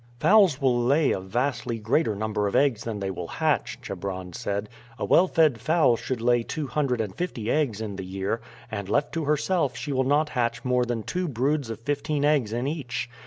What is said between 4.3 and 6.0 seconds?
said. "A well fed fowl